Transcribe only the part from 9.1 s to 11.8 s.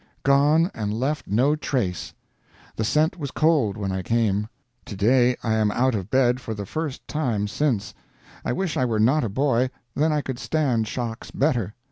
a boy; then I could stand shocks better.